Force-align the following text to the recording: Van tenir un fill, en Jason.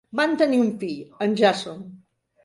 Van 0.19 0.31
tenir 0.41 0.61
un 0.61 0.71
fill, 0.83 1.03
en 1.25 1.35
Jason. 1.41 1.83